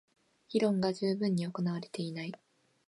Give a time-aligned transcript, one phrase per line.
[0.49, 2.33] 議論が充分に行われていない